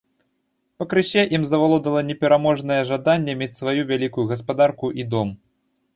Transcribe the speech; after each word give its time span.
Пакрысе 0.83 1.25
ім 1.37 1.43
завалодвала 1.51 2.01
непераможнае 2.09 2.79
жаданне 2.93 3.35
мець 3.43 3.53
сваю 3.61 3.81
вялікую 3.93 4.25
гаспадарку 4.33 4.85
і 5.03 5.11
дом. 5.13 5.29